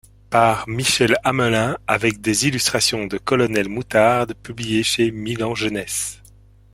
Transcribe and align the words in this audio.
Par 0.31 0.67
Michel 0.67 1.15
Amelin 1.23 1.77
avec 1.85 2.21
des 2.21 2.47
illustrations 2.47 3.05
de 3.05 3.19
Colonel 3.19 3.69
Moutarde 3.69 4.33
publié 4.33 4.81
chez 4.81 5.11
Milan 5.11 5.53
Jeunesse. 5.53 6.23